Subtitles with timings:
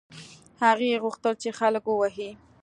[0.63, 2.31] هغې غوښتل چې خلک ووهي.